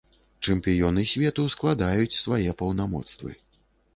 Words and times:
Чэмпіёны 0.51 1.03
свету 1.11 1.43
складаюць 1.55 2.19
свае 2.23 2.49
паўнамоцтвы. 2.63 3.31